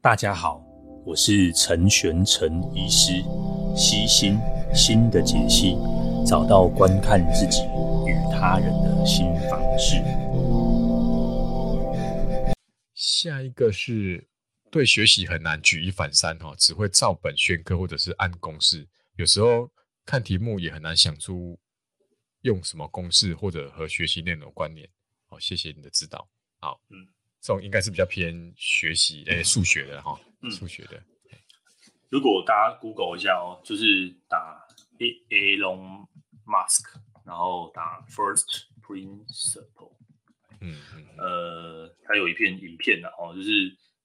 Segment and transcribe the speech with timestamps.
[0.00, 0.64] 大家好，
[1.04, 3.14] 我是陈玄陈医师，
[3.76, 4.38] 悉心
[4.72, 5.74] 心的解析，
[6.24, 7.62] 找到观看自己
[8.06, 9.96] 与他人的新方式。
[12.94, 14.28] 下一个是
[14.70, 18.86] 对学习很难举一反三哈，只会照本宣科或者是按公式，
[19.16, 19.68] 有时候
[20.06, 21.58] 看题目也很难想出
[22.42, 24.88] 用什么公式或者和学习内容关联。
[25.26, 26.28] 好，谢谢你的指导。
[26.60, 27.17] 好，嗯。
[27.48, 30.20] 这种应该是比较偏学习诶，数学的哈，
[30.50, 31.02] 数学的。
[32.10, 34.66] 如果大家 Google 一下哦，就是打
[34.98, 36.06] Elon
[36.44, 39.96] Musk，然后打 First Principle，
[40.60, 43.50] 嗯嗯，呃，他有一片影片的哦，就是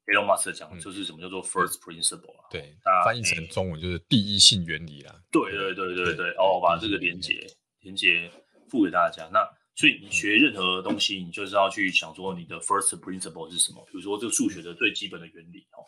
[0.06, 2.48] Elon Musk 讲，就是什么叫做 First Principle 啊？
[2.50, 5.22] 对，翻译成中文就是第一性原理啦。
[5.30, 7.46] 对对对对对，哦，我把这个连接
[7.82, 8.32] 连接
[8.70, 9.46] 付给大家，那。
[9.76, 13.84] 所以你学任何东西，你就是要去想说你的 first principle 是什么。
[13.86, 15.82] 比如说这个数学的最基本的原理哦，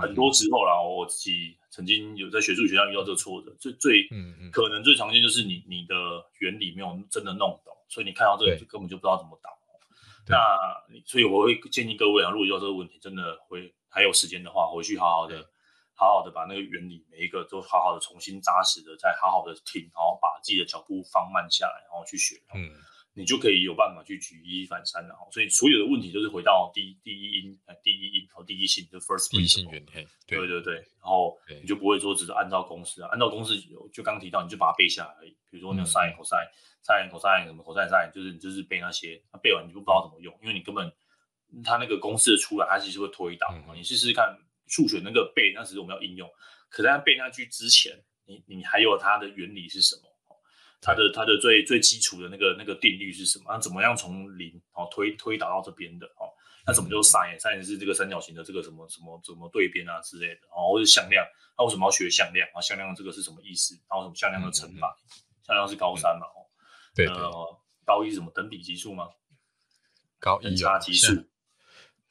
[0.00, 4.08] 很多时候啦，我自己曾经有在学数学上遇到这个挫折，最最
[4.52, 5.94] 可能最常见就是你你的
[6.38, 9.50] 原理没有真的弄懂，所以你看到这个就根本就不知道怎么导。
[10.28, 10.38] 那
[11.04, 15.50] 所以我会建议各位啊，如果遇到这个问题，真的会还有时间的话，回去好好的
[15.94, 22.36] 好好的把那个原理每一个都好好的重新扎实的再好好的听，然后把自己的脚步放慢下来，然后去学。
[22.54, 22.70] 嗯。
[23.14, 33.60] 你就可以有办法去举一反三了哈，所以所有的问题都是回到第一第一因，第一因和第一性，就 first 第一性原理，对对对，然后你就不会说只是按照公式啊，按照公式
[33.92, 35.36] 就刚提到，你就把它背下来而已。
[35.50, 36.48] 比如说那个 sin cosine
[36.82, 40.90] sin cosine 什么 cosine sin，就是你就是背那些，那背完你就不知道怎么用，因为你根本
[41.62, 43.46] 它那个公式出来，它其实会推导。
[43.74, 44.34] 你试试看
[44.66, 46.26] 数学那个背，那时我们要应用，
[46.70, 47.92] 可在背那句之前，
[48.24, 50.11] 你你还有它的原理是什么？
[50.82, 53.44] 它的它的最最基础的那个那个定律是什么？
[53.48, 56.26] 那怎么样从零哦推推导到这边的哦？
[56.66, 60.72] 那什么叫 sin？sin 是这个三角形的这个什么什么怎么对边啊之类的哦？
[60.72, 61.24] 或者向量？
[61.56, 62.60] 那为什么要学向量啊？
[62.60, 63.74] 向量这个是什么意思？
[63.88, 64.96] 然后什么向量的乘法？
[65.46, 66.26] 向量是高三嘛？
[66.26, 66.50] 哦，
[66.94, 67.06] 对，
[67.86, 69.08] 高一是什么等比级数吗？
[70.18, 71.14] 高一差级数。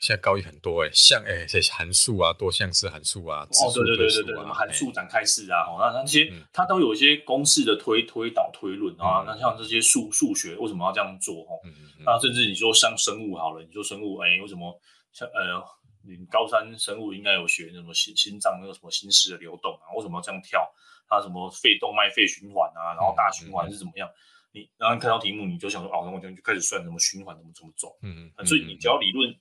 [0.01, 9.23] 现在高一很多哎，像哎，这些函数啊，多项式函数啊，哦，对对对对对，什么函数展开式啊，哦，那那些它都有一些公式的推推导推论啊。
[9.27, 11.43] 那像这些数数学为什么要这样做？
[11.43, 11.61] 哦，
[12.03, 14.73] 那甚至你说像生物好了，你说生物，哎，为什么
[15.13, 15.61] 像呃，
[16.03, 19.93] 你高三生物应该有学什么心心脏那个什么心室的流动啊？
[19.95, 20.67] 为什么要这样跳？
[21.07, 22.97] 它什么肺动脉肺循环啊？
[22.97, 24.09] 然后大循环是怎么样？
[24.51, 27.95] 你然后看到题目你就想说，哦，那我就就开始算什么循环怎么怎么走？
[28.01, 29.31] 嗯嗯，所以你只要理论。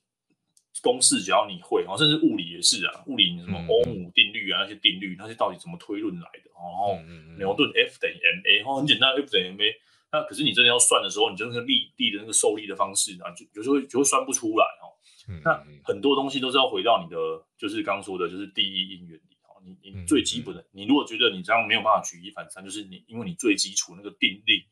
[0.82, 6.50] 公式只要你会，甚至物理也是啊，物理什么欧姆定律啊，那些定律，那些到底怎么推论来的？
[6.54, 6.98] 然后
[7.38, 9.72] 牛顿 F 等于 ma，然后很简单，F 等于 ma。
[10.12, 14.90] 那可是你真的要算的时候，你真的是力力的那个受力的方式啊，就有时候就会算不出来哦。
[15.44, 17.16] 那很多东西都是要回到你的，
[17.56, 19.62] 就是刚刚说的，就是第一因原理哦。
[19.64, 24.64] 你你最基本的，你如果觉得你这样没有办法举一反三，就是你因为你最基础那个定律，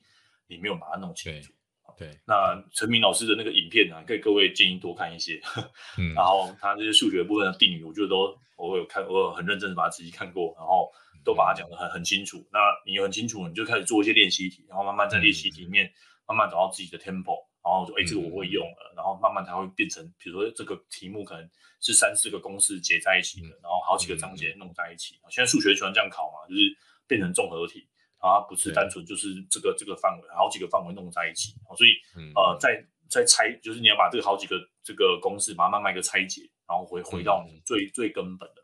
[0.49, 1.53] 你没有把它弄清楚。
[1.99, 5.41] 对，那陈明老师的那个影片啊，可以各位建议多看一些。
[5.99, 10.89] 嗯，然后他这些数学部分的定理，我觉得都我有看，我有很认真的把它仔细看过，然后
[11.25, 12.39] 都把它讲得很很清楚。
[12.53, 15.93] 那你很清楚，你就开始做一些练习题，然后慢慢在练习题里面
[16.27, 21.51] 慢慢找到自己的 tempo，然后说哎，这个我会用了，然后慢慢它会变成，比如说这个题目可能
[21.81, 25.17] 是三四个公式结在一起的，然后好几个章节弄在一起。
[25.31, 26.61] 现在数学喜欢这样考嘛，就是
[27.09, 27.89] 变成综合题。
[28.19, 31.91] 啊，不是单纯就是这个这个范围，好几个范围弄在一起，所以
[32.35, 38.63] 呃，在在拆，就是你要把这个好几个这个公式，把它慢慢一个拆解，然后回回到你最最根本的。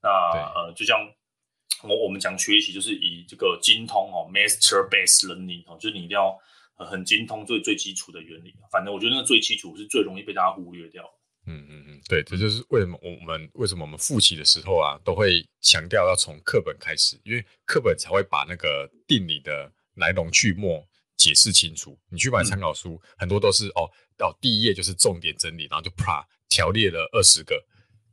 [0.00, 0.08] 那
[0.54, 0.96] 呃，就像
[1.82, 6.38] 我我们讲学习，就是以这个精通哦，master based learning 哦，就是你一定要
[6.76, 8.54] 很精通最最基础的原理。
[8.70, 11.02] 反正我觉得那个最基础是最容易被大家忽略掉。
[11.48, 20.86] 嗯嗯嗯，对，这就是为什么我们为什么我们复习的时候啊，都会强调要从课本开始，因为课本才会把那个定理的来龙去脉
[21.16, 21.98] 解释清楚。
[22.10, 27.58] 你去买参考书，嗯、很多都是哦，到第一页就是重点整理，然后就啪条列了二十个，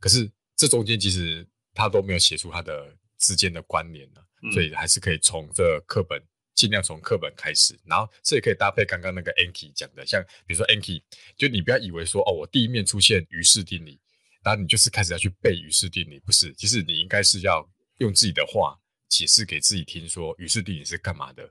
[0.00, 6.20] 可是这中间其实他都没有写出它的之间的关联呢，嗯、所以还是可以从这课本。
[6.56, 11.02] 尽量从课本开始，然后这也可以搭配刚刚那个 Anki 讲的，像比如说 Anki，
[11.36, 14.00] 就你不要以为说哦，我第一面出现余式定理，
[14.42, 17.64] 然后你就是开始要去背余式定理，不是，其实你应该是要
[17.98, 18.74] 用自己的话
[19.08, 21.48] 解释给自己听，说余式定理是干嘛的，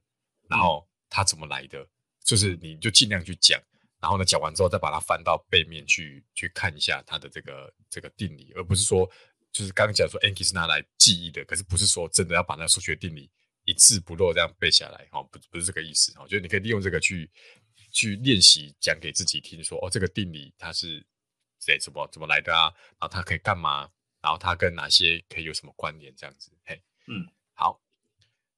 [0.49, 1.87] 然后它怎么来的，
[2.23, 3.61] 就是你就尽量去讲，
[4.01, 9.07] 然后呢讲完之后再把它翻到背面去去看一下它的这个这个定理，而不是说
[9.51, 13.29] 就是刚刚讲说 Anki 是拿来记忆的，可是不是说真的要把那数学定理。
[13.65, 17.29] 一字不漏这样背下来，哈，不不是这个意思，哈，就是你可以利用这个去
[17.91, 21.05] 去练习，讲给自己听说，说哦，这个定理它是
[21.59, 22.71] 谁怎么怎么来的啊？
[22.99, 23.89] 然后它可以干嘛？
[24.21, 26.11] 然然后它跟哪些可以有什么关联？
[26.17, 27.79] 这样子，嘿，嗯，好。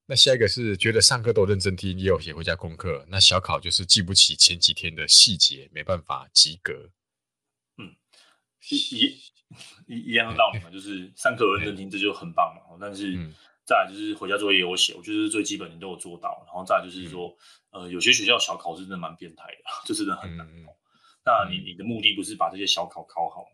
[0.05, 3.05] 那下一个是觉得上课都认真听，也有写回家功课。
[3.09, 6.89] 那小考就是记不起前几天的细节，没办法及格。
[7.75, 7.93] 嗯，
[8.69, 8.77] 一
[9.87, 12.77] 一一样的道理嘛，就是上课有认真听，这就很棒嘛。
[12.79, 13.29] 但是
[13.67, 16.41] 再来就是回家作业也有写，我觉得最基本的都有做到。
[16.47, 17.35] 然后再来就是说，
[17.71, 20.47] 呃，有些学校小考是真的蛮变态的， 这真的很难。
[21.25, 23.49] 那你你的目的不是把这些小考考好吗？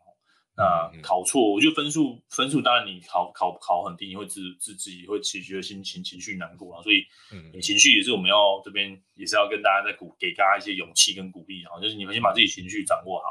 [0.55, 7.03] 那考错，我觉得分数分数当然你考考考很低，你会自自自己会其实觉得心情情绪难过啊，所以
[7.51, 13.25] 你情绪也是我们要这边也是要跟大家在鼓给大家一些勇气跟鼓励啊，就是你们先把自己情绪掌握好，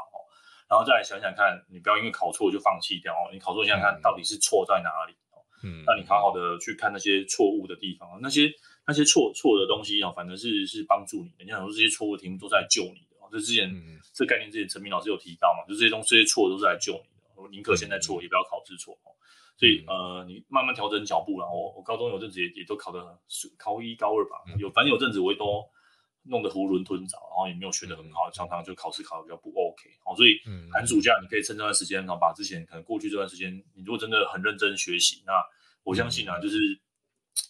[0.67, 5.15] 然后再来想想看，你不要因为考错就放弃掉，你考错想想看到底是错在哪里，
[5.63, 8.51] 嗯，那你好好的去看那些错误的地方，那些
[8.85, 13.73] 那些错错的东西啊，反正是是帮助你的，你想说这些错误题目都是来救你的，这之前
[14.13, 17.09] 这概念之前陈明老师有提到嘛，就这些东西这些错都是来救你。
[17.35, 18.95] 我宁可现在错，也不要考试错。
[19.57, 21.39] 所以呃，你慢慢调整脚步。
[21.39, 22.99] 然后我我高中有阵子也也都考的
[23.57, 25.63] 高一高二吧，有反正有阵子我也都
[26.25, 29.89] 弄得囫囵吞枣，然后也没有学得很好，常常就考试考的比较不 OK。
[30.05, 30.39] 哦，所以
[30.71, 35.33] 寒暑假你可以趁这段时间，然后把之前可能过去这段时间，你如果真的很认真学习，那
[35.83, 36.57] 我相信啊，就是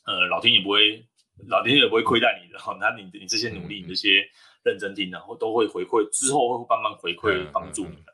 [0.06, 1.06] 呃，老天也不会，
[1.48, 2.58] 老天也不会亏待你的。
[2.58, 4.26] 哈，那你你这些努力，你这些
[4.64, 8.14] 认真听，然后都会回馈，之后会慢慢回馈帮助你的。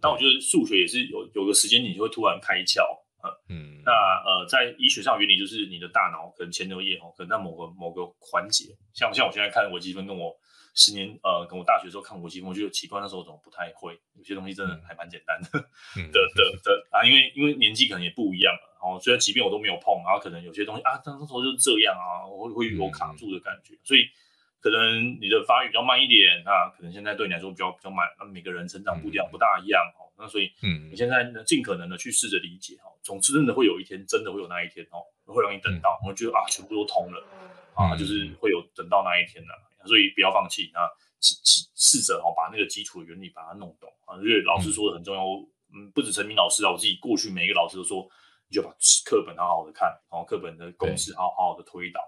[0.00, 2.82] 但我觉得数学也是有有个时间，你就会突然开窍，
[3.48, 10.34] 嗯，那呃，在医学上原理就是你的大脑可能前额叶哦，可能在某个某个环节，像像我现在看微积分，跟我
[10.74, 13.98] 十年呃，跟我大学的时候看微积分，我觉得奇怪，那时候怎么不太会？
[14.16, 15.58] 有些东西真的还蛮简单的，
[15.96, 24.06] 嗯、的的的啊，因为因为年纪可能也不一样了，哦，虽然即便我都没有碰，然后可能有些东西啊，那时候就是这样啊，我会会有卡住的感觉，所以。
[24.60, 28.08] 可能你的发育比较慢一点，那可能现在对你来说比较比较慢。
[28.18, 32.90] 那每个人成长步调不大一样哦，那所以，嗯，你现在呢，尽可能的去试着理解哦。
[33.02, 37.24] 总之，真的会有一天，真的会有那一天哦，会让你等到，我觉得啊，全部都通了
[37.74, 39.54] 啊，就是会有等到那一天的。
[39.86, 44.16] 所以不要放弃啊，试试着哦，把那个基础的原理把它弄懂啊。
[44.16, 45.22] 因为老师说的很重要，
[45.72, 48.02] 嗯，不止陈明老师啊，我自己过去每一个老师都说，
[48.50, 48.74] 你就把
[49.06, 52.00] 课本好好的看，然后课本的公式好好的推导。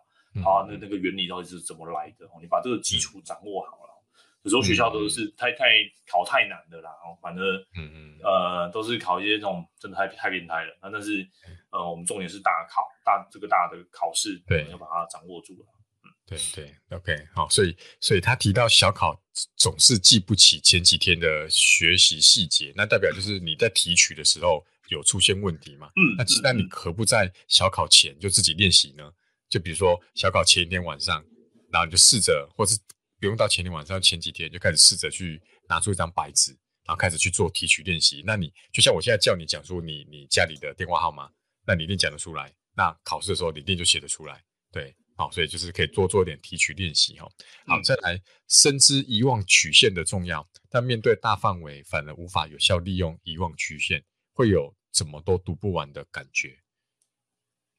[0.43, 2.29] 好，那那个原理到底是怎么来的？
[2.41, 4.00] 你把这个基础掌握好了。
[4.43, 5.67] 有时候学校都是太太
[6.07, 6.91] 考太难的啦，
[7.21, 7.45] 反正
[7.77, 10.79] 嗯嗯呃都是考一些这种真的太太变态了。
[10.81, 11.27] 那但是
[11.71, 15.67] 呃我们重点是大考大这个大的考试，对，要把它掌握住了。
[16.05, 19.21] 嗯，对对，OK，好，所以所以他提到小考
[19.57, 25.89] 总是记不起前几天的学习细节，那代表就是你在提取的时候有出现问题嘛？
[25.97, 29.13] 嗯，那那你何不在小考前就自己练习呢？
[29.51, 31.23] 就比如说小考前一天晚上，
[31.71, 32.79] 然后你就试着，或是
[33.21, 36.53] 不用到前天晚上，前几天就开始试着去拿出一张白纸，
[36.85, 38.23] 然后开始去做提取练习。
[38.27, 41.31] 那你就像我现在叫你讲说你你家里的电话号码，
[41.67, 42.53] 那你一定讲得出来。
[42.75, 44.43] 那考试的时候你一定就写得出来。
[44.73, 47.29] 对，好，所以就是可以多做一点提取练习哈。
[47.67, 48.19] 好，再来
[48.49, 54.03] 深知遗忘曲线的重要，但面对大范围反而无法有效利用遗忘曲线，
[54.33, 56.57] 会有怎么都读不完的感觉。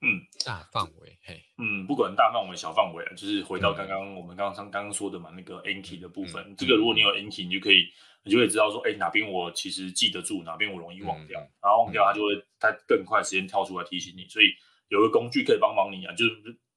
[0.03, 7.86] 嗯，大范围，嘿，嗯，不管大范围、小范围，就是回到刚刚我们刚刚刚刚说的嘛，那个 Anki 的部分，嗯、这个如果你有 Anki，你就可以，
[8.24, 14.48] 你就可以知道说，哎、欸，哪边我其实记得住，哪边我容易忘掉，嗯、然后忘掉它就会它更快时间跳出来提醒你，所以
[14.90, 16.31] 有个工具可以帮忙你啊，就是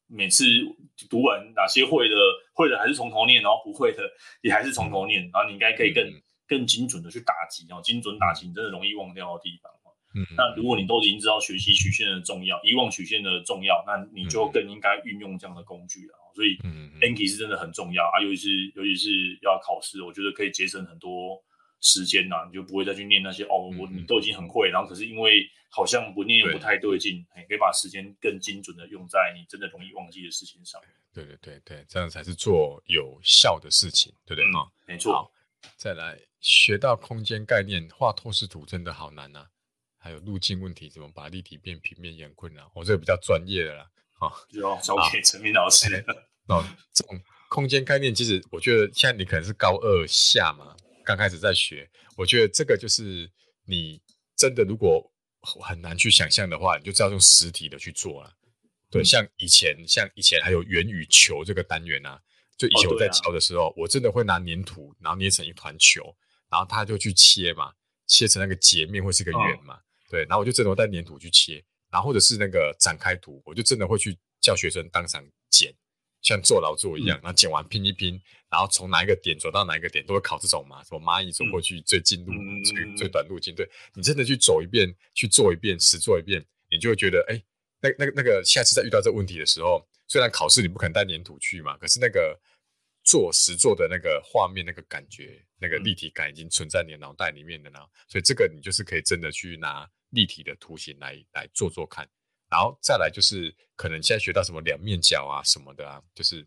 [0.06, 0.44] 每次
[1.08, 2.16] 读完哪些会的，
[2.52, 4.02] 会的还是从头念，然后不会的
[4.42, 6.04] 也还是从头念，然后你应该可以更
[6.46, 9.72] 更精准的去打击，然后精准打击你真的容易忘掉的地方。
[10.14, 16.14] 嗯，那如果你都已经知道学习曲线的重要，遗忘曲线的重要，那你就更应该运用这样的工具了。
[16.35, 16.56] 所以
[17.00, 21.42] ，Anki 是真的很重要啊，尤其是尤其是要考试，我觉得可以节省很多
[21.80, 30.80] 时间呐，你就不会再去念那些哦，我你都已经很会，然后可是因为好像不念又不太对劲，可以把时间更精准的用在你真的容易忘记的事情上。
[31.12, 34.66] 对对对对，这样才是做有效的事情，对不对啊？
[34.87, 35.30] 没错。
[35.76, 39.47] 再来学到空间概念，画透视图真的好难呐。
[40.04, 42.62] 还有路径问题，怎么把立体变平面也很困难。
[42.75, 46.04] 我、哦、这个比较专业的啦，啊，就要交给陈明老师。
[46.49, 47.18] 哦，这种
[47.49, 51.90] 空间概念，其实我觉得现在你可能是高二下嘛，刚开始在学。
[52.18, 53.32] 我觉得这个就是
[53.64, 53.99] 你
[54.37, 58.30] 真的如果很难去想象的话，你就知道用实体的去做了。
[58.90, 62.20] 对，嗯、像以前，像以前还有圆与球这个单元啊，
[62.58, 66.14] 就以前我在教的时候，哦啊、我真的会拿粘土，然后捏成一团球，
[66.50, 67.73] 然后他就去切嘛，
[68.06, 69.76] 切成那个截面会是个圆嘛。
[69.76, 75.75] 哦对，然后我就真的会带粘土去切，然后或者是那个展开图，我就真的会去叫学生当场剪，
[76.23, 78.20] 像做劳作一样，然后剪完拼一拼，
[78.50, 82.32] 然后从哪一个点走到哪一个点，都会考这种嘛，什么蚂蚁走过去最近路、
[82.64, 83.54] 最最短路径。
[83.54, 87.42] 对，你真的去走一遍，去做一遍，实做一遍，你就会觉得，哎，
[87.80, 92.38] 那那个那个，下次再遇到这个问题的时候，虽然考试你不可能带粘土去嘛，可是那个
[93.04, 97.78] 做实做的那个画面、那个感觉、那个立体感已经存在你的脑袋里面的呢。
[98.08, 102.08] 所以这个你就是可以真的去拿立体的图形来来做做看。
[102.50, 106.46] 然后再来就是，可能现在学到什么两面角啊什么的啊，就是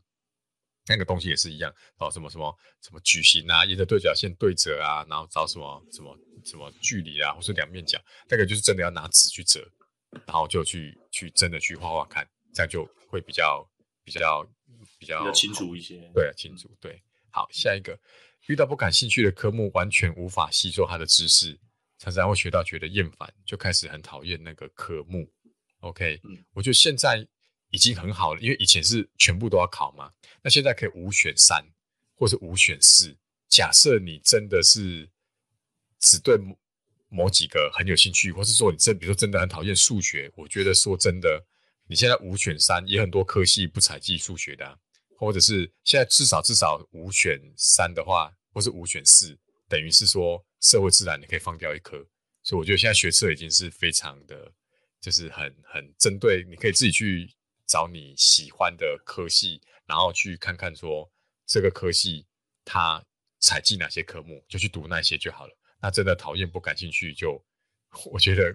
[0.88, 8.00] 那个东西也是一样哦，什么什么什么矩形啊，沿着对角线对折啊，然后找什么什么什么距离啊，或是两面角，
[8.30, 9.68] 那个就是真的要拿纸去折，
[10.26, 13.68] 然后就去去真的去画画看，这样就会比较
[14.08, 14.42] 比较
[14.98, 16.10] 比较，比较清楚一些。
[16.14, 16.74] 对，清楚。
[16.80, 18.00] 对，好，下一个
[18.46, 21.60] 遇到不感兴趣的科目，完全无法吸收他的知识，
[21.98, 25.30] 常常会学到觉得厌烦，就开始很讨厌那个科目。
[25.82, 27.28] OK，嗯，我觉得现在
[27.70, 30.10] 已经很好了，因为以前是全部都要考嘛，
[30.42, 31.62] 那现在可以五选三，
[32.16, 33.18] 或是五选四。
[33.50, 35.10] 假设你真的是
[36.00, 36.58] 只对某
[37.10, 41.46] 某几个很有兴趣，或是说你真，比如说真的很讨厌数学，我觉得说真的，
[41.88, 44.79] 你现在五选三，也很多科系不采计数学的，
[45.17, 51.98] 或者是现在至少至少五选三的话，或是五选四，等于是说社会自然你可以放掉一科，
[52.44, 54.53] 所以我觉得现在学测已经是非常的。
[55.00, 57.32] 就是很很针对，你可以自己去
[57.67, 61.10] 找你喜欢的科系，然后去看看说
[61.46, 62.25] 这个科系
[62.65, 63.01] 它
[63.39, 65.56] 采计哪些科目，就去读那些就好了。
[65.79, 67.41] 那真的讨厌不感兴趣，就
[68.06, 68.54] 我觉得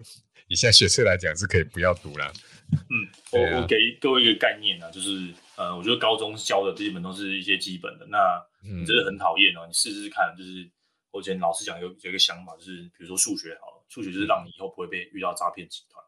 [0.48, 2.32] 以现在学测来讲是可以不要读了。
[2.72, 8.06] 嗯， 我、啊、我给各位一个概念啊，就是呃，我觉得高中教的基本都是一些基本的。
[8.10, 10.70] 那你真的很讨厌哦，你试试看，就是
[11.10, 16.02] 我以前老师讲有有一个想法，就是比如说数学好了，数学就是让你以后不会被遇到诈骗集团。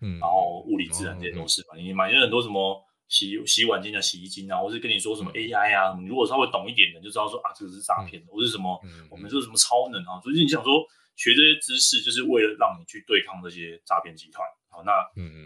[0.00, 8.80] 嗯，然后物理自然这些都是嘛，你买了很多什么洗洗碗巾啊、洗衣精啊，或是跟你说什么 AI 啊，你如果稍微懂一点的，就知道说啊，这个是诈骗的，或是什么，
[9.10, 10.86] 我们这是什么超能啊，所以你想说
[11.18, 14.46] 学这些知识，就是为了让你去对抗这些诈骗集团。
[14.70, 14.92] 好，那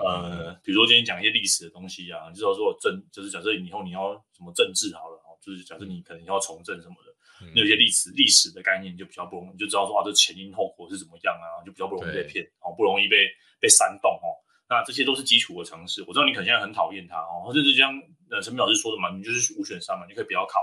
[0.04, 13.26] 呃，比如说今天讲一些历史的东西啊，你知道说政，就是假设以后你要什么政治好了，就是假设你可能要从政什么的，那有些历史历史的概念就比较不容易，就知道说啊，这前因后果是怎么样啊，就比较不容易被骗，哦，不容易被
[13.58, 14.36] 被煽动哦。
[14.68, 17.94] 那这些都是基础的常识，我知道你可能现在很讨厌它哦，或者是像
[18.32, 20.58] 呃陈明老师说的嘛，你就是五选三嘛，你可以不要考，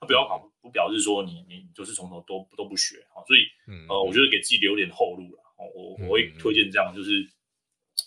[0.00, 3.40] 那不要考不表示说你你就是从头都都不学，所以
[3.88, 7.24] 呃，我觉得给自己留点后路了，我我会推荐这样，就是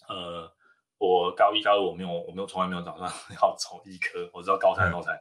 [0.09, 0.51] 呃，
[0.97, 3.09] 我高一高二我没有我没有从来没有打算
[3.41, 5.17] 要走医科，我知道高三后才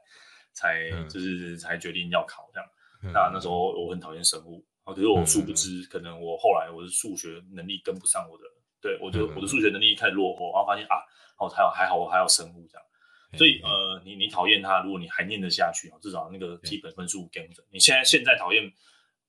[0.52, 2.68] 才就是才决定要考这样，
[3.12, 8.44] 那那时候我很讨厌生物，啊可是我殊不知，可能我后来我的数学能力跟不上我的。
[8.84, 11.00] 对，我觉得我的数学能力开始落后，然后发现啊，
[11.38, 12.84] 哦，还好还好，我还有生物这样，
[13.36, 17.62] 所以呃，你你讨厌他，如果你还念得下去，至少那个基本分数跟着。
[17.70, 18.64] 你现在现在讨厌，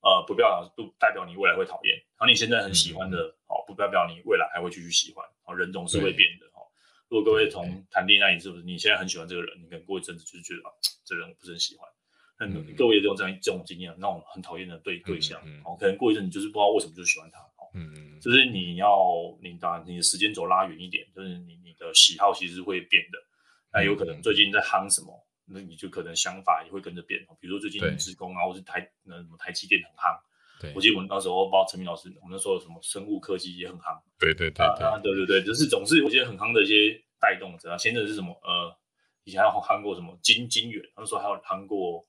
[0.01, 1.95] 呃，不代表不代表你未来会讨厌。
[1.95, 5.25] 然后你现在很喜欢的，哦，不代表你未来还会继续喜欢。
[5.45, 6.65] 哦，人总是会变的哦。
[7.09, 10.71] 如果各位从谈恋爱，是不是你现在很喜欢这个人，你可能过一阵子就是觉得啊，
[11.05, 11.87] 这个人我不是很喜欢。
[12.37, 17.39] 那各位也有这样这种经验，那种很讨厌的对对象，哦，可能过一阵子就是不知道为什么就喜欢他。
[17.77, 18.97] 嗯，就是你要
[19.41, 23.19] 你当然你的时间轴拉远一点，就是你你的喜好其实会变的。
[23.75, 27.19] 那有可能最近在夯什么，那你就可能想法也会跟着变。
[27.39, 30.17] 比如说最近职工啊，或是台那什么台积电很夯。
[30.61, 33.99] 对，我记得我们那时候包括陈明老师，我们那时候有什么生物科技也很夯。
[34.17, 37.77] 对对对啊，对对对，就是总是有些很夯的一些带动者啊。
[37.77, 38.31] 前阵是什么？
[38.41, 38.73] 呃，
[39.25, 42.07] 以前还有夯过什么晶晶圆，那时候还有夯过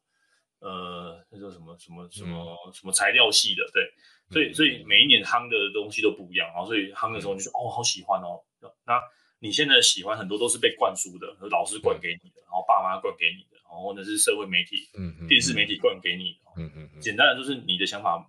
[0.61, 3.92] 呃，那叫什么什么什么什么材料系的，对。
[4.28, 6.64] 所以，所以每一年夯的东西都不一样啊。
[6.64, 8.42] 所以夯的时候你就说，哦，好喜欢哦。
[8.85, 9.00] 那
[9.38, 14.88] 你现在喜欢很多都是被灌输的，老师灌给你的，然后爸妈灌给你的，然后或者是社会媒体、
[15.28, 16.52] 电视媒体灌给你的。
[16.57, 17.00] 嗯嗯。
[17.00, 18.25] 简单的就是你的想法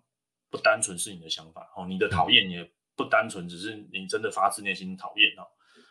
[0.50, 5.48] 不单纯是你的想法哦，你的讨厌也不单纯只是你真的发自内心讨厌哦。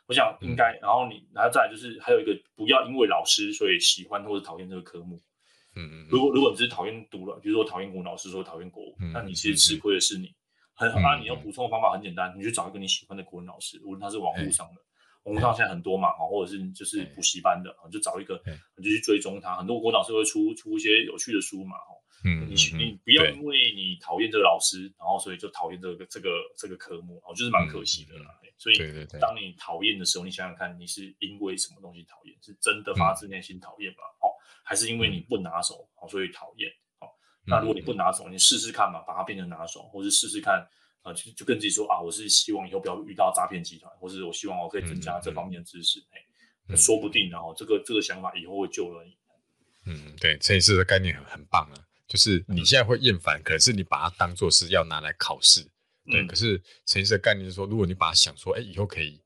[0.06, 5.20] 我想应该，然后你，然后再来就是还有一个，不要因为老师所以喜欢或者讨厌这个科目。
[5.75, 10.35] 嗯嗯，如果如果你只是讨厌读了，比如说讨厌国文老师，说讨厌国文，那你其实吃亏的是你。
[10.78, 14.80] 很啊，你要补充的方法很简单，你去找一个你喜欢的国文老师，无论他是网络上的，
[15.26, 18.40] 网络上现在很多嘛，哈或者是就是补习班的，就找一个，
[18.76, 19.54] 你就去追踪他。
[19.56, 21.76] 很多国文老师会出出一些有趣的书嘛，
[22.25, 28.30] 嗯，你你不要因为你讨厌这个老师，然后所以就讨厌这个这个这个科目，哦，就是蛮可惜的啦。
[28.56, 28.76] 所以
[29.21, 32.35] 当你讨厌的时候，你想想看，你是因为什么东西讨厌？
[32.40, 33.99] 是真的发自内心讨厌吗？
[34.23, 34.33] 哦。
[34.68, 36.68] 还是因为你不拿手，所以讨厌。
[36.99, 37.14] 好，
[37.47, 40.66] 那如果你不拿手，你试试看嘛，把它变成拿手，或是试试看，
[41.06, 46.00] 呃，就就跟自己说啊，我是希望以后不要遇到诈骗集团，或是我希望我可以增加这方面的知识。
[46.10, 46.18] 哎，
[46.68, 49.16] 嗯、说不定然后这个这个想法以后会救了你。
[49.84, 55.62] 嗯，对，陈医师的概念很很棒啊，就是你现在会厌烦，可是你把它当做是要拿来考试，
[56.06, 56.22] 对。
[56.22, 59.22] 嗯、可是陈医师的概念是说，如果你把它想说，哎，以后可以，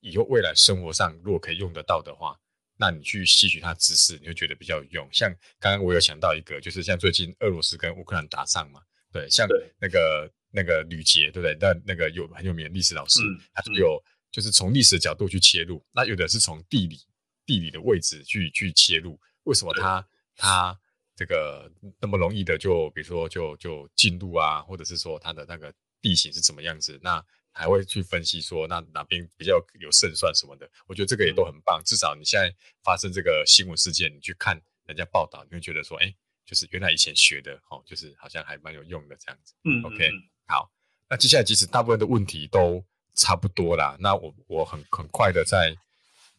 [0.00, 2.34] 以后未来生活上如果可以用得到的话，
[2.78, 5.06] 那你去吸取它知识，你会觉得比较有用。
[5.12, 5.30] 像
[5.60, 8.80] 刚刚我有想到一个，就是像最近俄罗斯跟乌克兰打仗嘛，
[9.12, 9.46] 对，像
[9.78, 11.56] 那个对那个吕捷，对不对？
[11.60, 16.98] 那那个有很有名的历史老师，嗯、他就有就是从历史的角度去切入，那有的是从地理
[17.46, 19.18] 地理的位置去去切入。
[19.44, 20.78] 为什么他他
[21.16, 26.98] 这个那么容易的就比如说就就进入啊，或者是说他的那个地形是怎么样子？
[27.02, 30.70] 那还会去分析说那哪边比较有胜算什么的？
[30.86, 31.80] 我觉得这个也都很棒。
[31.80, 36.14] 嗯、至少你现在发生这个新闻事件，你去看人家报道，你会觉得说，哎，
[36.44, 39.54] 就是原来以前学的哦，就是好像还蛮有用的这样子。
[39.64, 40.08] 嗯，OK，
[40.48, 40.70] 好。
[41.08, 43.96] 那接下来其实大部分的问题都差不多啦。
[44.00, 45.76] 那我我很很快的再。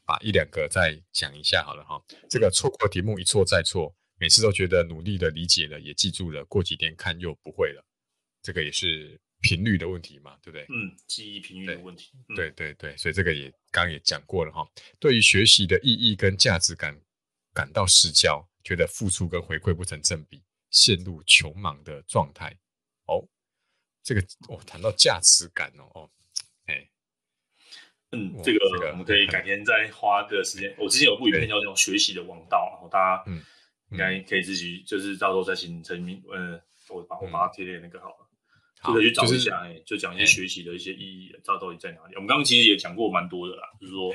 [0.06, 7.86] 把一两个再讲一下好了哈，这个错过题目一错再错，每次都觉得努力的理解了也记住了，过几天看又不会了，
[8.42, 10.64] 这个也是频率的问题嘛，对不对？
[10.64, 12.10] 嗯，记忆频率的问题。
[12.36, 14.68] 对对对，所以这个也刚刚也讲过了哈。
[15.00, 17.00] 对于学习的意义跟价值感
[17.54, 22.58] 感到失焦，觉得付出跟回馈不成正比，陷入穷忙的状态。
[24.10, 26.10] 哦，这个哦谈到价值感哦哦，
[26.66, 26.90] 哎。
[28.12, 30.76] 嗯，这个我们可以改天再花个时间。
[30.80, 33.40] 我之前有部影片叫《这种学习的王道》，然后大家嗯，
[33.92, 38.28] 应该可以自己就是到时候再请陈明，呃，我把我把它贴在那个好了，
[38.84, 42.16] 就可以去找一下，哎，就讲一些学习的一些意义，到到底在哪里。
[42.16, 44.12] 我们刚刚其实也讲过蛮多的啦，就是说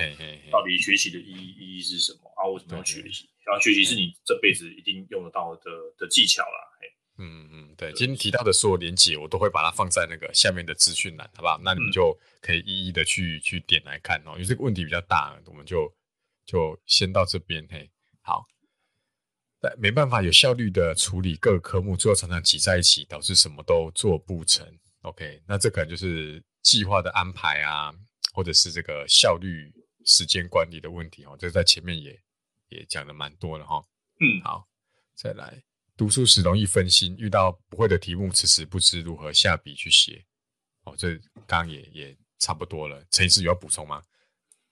[0.50, 2.50] 到底学习的意义意义是什么啊？
[2.50, 3.30] 为什么要学习？
[3.46, 6.58] 然后学习是你这辈子一定用得到的的技巧啦，
[7.16, 11.60] 嗯嗯，对，今天提到的所有连接，我都会把它放在那个下面的资讯栏，好不好？
[11.62, 14.32] 那你们就可以一一的去去点来看哦。
[14.32, 15.94] 因为这个问题比较大，我们就
[16.44, 17.64] 就先到这边。
[17.70, 17.88] 嘿，
[18.20, 18.44] 好，
[19.60, 24.66] 但没办法有效率的处理各个科目，最后常常挤在一起，导致什么都做不成。
[25.02, 27.94] OK，那这可能就是计划的安排啊，
[28.32, 29.72] 或者是这个效率、
[30.04, 31.36] 时间管理的问题哦。
[31.38, 32.18] 这在前面也
[32.70, 33.80] 也讲的蛮多了哈。
[34.18, 34.66] 嗯，好，
[35.14, 35.62] 再来。
[35.96, 40.24] 读书时容易分心，遇到不会的题目，迟迟不知如何下笔去写。
[40.84, 41.14] 哦，这
[41.46, 43.04] 刚刚也也差不多了。
[43.10, 44.02] 陈医师有要补充吗？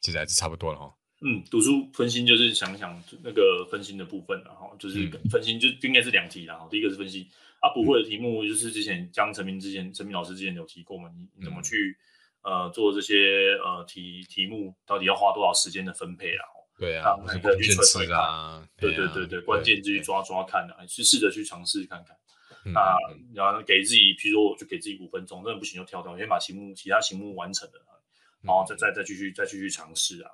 [0.00, 0.92] 其实还是差不多了哈。
[1.20, 7.28] 嗯，读书分心就是想想那个分心的部分然后就是分心就应该是两题然后第一个是分析
[7.60, 11.96] 啊，不会的题目就是之前江陈明之前陈明老师之前有提过嘛，你你怎么去
[12.42, 16.42] 呃做这些呃题题目，到底要花多少时间的分配啊？
[16.82, 22.16] 对啊，你可以去揣揣看，对对对对，关键字去抓抓看的，去试着去尝试看看。
[22.74, 22.98] 啊，
[23.34, 28.02] 然后给自己，譬如说我就给自己五分钟，真的不行就跳掉，先把题目其他题目完成了，
[28.42, 30.30] 然后再再再继续再继续尝试啊。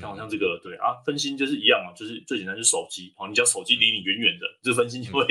[0.00, 5.26] 像好像这个对啊，分心就是一样啊，就是最简单是手机，好，你只要手机离你远远的，这分心就会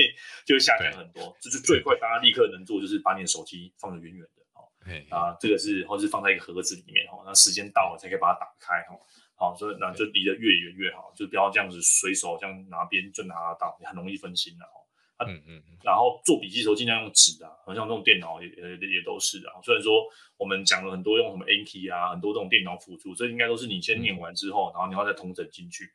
[0.46, 1.36] 就会下降很多。
[1.40, 4.70] 就是最快大家立刻能做，就是把你的手机放得远远的，哦，
[5.10, 8.94] 啊，这个是或是放在一个盒子里面，哦，那时间到了才可以把它打开，哈。
[9.42, 14.86] 好，所以那就离得越远越好，就不要这样子随手这样拿边就拿得到，你很容易分心的哦。
[15.16, 19.58] 啊，嗯嗯，然后做笔记的时候尽量用纸啊，好像这种电脑也也也都是啊。
[19.64, 25.90] 虽然说我们讲了很多用什么 Anki 啊，很多这种电脑辅助，这应该都是你先念完之后，然后你要再统整进去。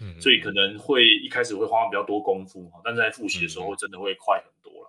[0.00, 4.88] 嗯，所以可能会一开始会花比较多功夫，但是在复习的时候真的会快很多了。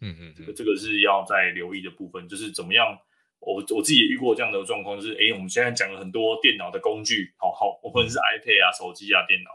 [0.00, 2.98] 嗯嗯，这个这个是要再留意的部分，就是怎么样。
[3.44, 9.50] 我我自己也遇过这样的状况，就是哎，我们现在讲了很多电脑的工具，好好，无论是 iPad 啊、手机啊、电脑，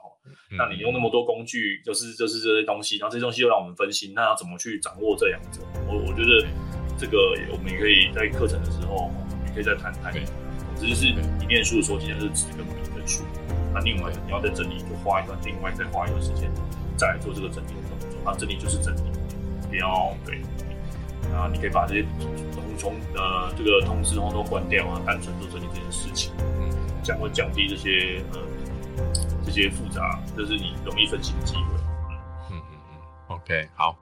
[0.56, 5.62] 那你用那么多工具，就是就是这些东西，然后这些东西又让我们分心，那要怎么去掌握这两者？
[5.88, 6.46] 我我觉得
[6.98, 9.10] 这个我们也可以在课程的时候，
[9.48, 10.14] 也可以再谈谈。
[10.76, 13.24] 总之是你念书的时候，其实是纸跟笔的书，
[13.74, 16.50] 那另外你要在整理，就花一段，另外再花一段时间
[16.96, 18.10] 再来做这个整理的动作。
[18.24, 19.02] 那整理就是整理，
[19.68, 20.40] 不要对。
[21.36, 22.02] 啊，你可以把这些
[22.80, 26.72] 通通呃这个通知通都关掉啊，单纯做整理这件事情，嗯，
[27.04, 28.40] 将会降低这些呃
[29.46, 31.62] 这些复杂，这是你容易分心的机会。
[32.50, 33.96] 嗯嗯嗯，OK，好。